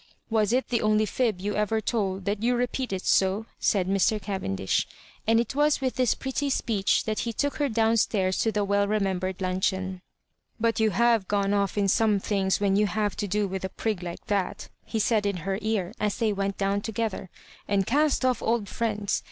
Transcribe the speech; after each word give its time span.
"Was 0.31 0.51
it 0.51 0.69
the 0.69 0.81
only 0.81 1.05
fib 1.05 1.39
you 1.39 1.53
ever 1.53 1.79
told 1.79 2.25
that 2.25 2.41
you 2.41 2.55
repeat 2.55 2.91
it 2.91 3.05
so?" 3.05 3.45
said 3.59 3.87
Mr. 3.87 4.19
Cavendish; 4.19 4.87
and 5.27 5.39
it 5.39 5.53
was 5.53 5.79
with 5.79 5.93
this 5.93 6.15
pretty 6.15 6.49
speech 6.49 7.03
that 7.03 7.19
he 7.19 7.31
took 7.31 7.57
her 7.57 7.69
down 7.69 7.97
stairs 7.97 8.39
to 8.39 8.51
the 8.51 8.63
well 8.63 8.87
remembered 8.87 9.41
luncheon." 9.43 10.01
But 10.59 10.73
Digitized 10.73 10.73
by 10.73 10.73
VjOOQIC 10.73 10.73
uo 10.73 10.73
MISS 10.73 10.73
lIABJOBIBANEa 10.73 10.79
you 10.79 10.91
kave 10.91 11.27
gone 11.27 11.53
off 11.53 11.77
in 11.77 11.87
some 11.87 12.19
things 12.19 12.59
when 12.59 12.75
you 12.75 12.87
have 12.87 13.15
to 13.17 13.27
do 13.27 13.47
with 13.47 13.63
a 13.63 13.69
prig 13.69 14.01
like 14.01 14.25
that," 14.25 14.69
he 14.85 14.97
said 14.97 15.27
in 15.27 15.37
her 15.37 15.59
ear, 15.61 15.93
as 15.99 16.17
they 16.17 16.33
went 16.33 16.57
down 16.57 16.81
together, 16.81 17.29
"and 17.67 17.85
cast 17.85 18.25
off 18.25 18.41
old 18.41 18.67
friends. 18.69 19.19